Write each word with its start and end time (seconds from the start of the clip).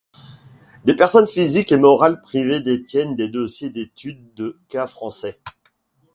Des 0.83 0.95
personnes 0.95 1.27
physiques 1.27 1.71
et 1.71 1.77
morales 1.77 2.23
privées 2.23 2.59
détiennent 2.59 3.15
des 3.15 3.29
dossiers 3.29 3.69
d'études 3.69 4.33
de 4.33 4.59
cas 4.67 4.87
français. 4.87 5.39